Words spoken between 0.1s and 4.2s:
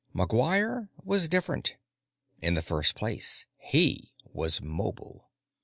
McGuire was different. In the first place, he